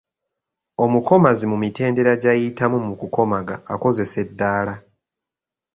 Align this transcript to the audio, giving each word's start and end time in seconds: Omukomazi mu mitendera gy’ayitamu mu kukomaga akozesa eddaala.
Omukomazi 0.83 1.43
mu 1.51 1.57
mitendera 1.63 2.11
gy’ayitamu 2.21 2.77
mu 2.87 2.93
kukomaga 3.01 3.55
akozesa 3.73 4.17
eddaala. 4.25 4.73